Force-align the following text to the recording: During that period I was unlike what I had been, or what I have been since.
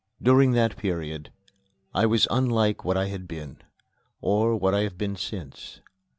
During 0.19 0.53
that 0.53 0.77
period 0.77 1.31
I 1.93 2.07
was 2.07 2.27
unlike 2.31 2.83
what 2.83 2.97
I 2.97 3.09
had 3.09 3.27
been, 3.27 3.59
or 4.19 4.55
what 4.55 4.73
I 4.73 4.79
have 4.79 4.97
been 4.97 5.15
since. 5.15 5.79